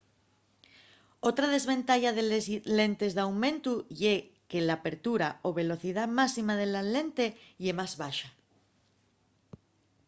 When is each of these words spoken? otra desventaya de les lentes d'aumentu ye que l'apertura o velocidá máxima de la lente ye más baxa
otra 1.29 1.47
desventaya 1.55 2.11
de 2.17 2.23
les 2.31 2.45
lentes 2.79 3.11
d'aumentu 3.17 3.73
ye 4.01 4.15
que 4.49 4.59
l'apertura 4.67 5.27
o 5.47 5.49
velocidá 5.61 6.03
máxima 6.19 6.53
de 6.61 6.67
la 6.73 6.81
lente 6.93 7.25
ye 7.63 7.71
más 7.79 7.91
baxa 8.01 8.29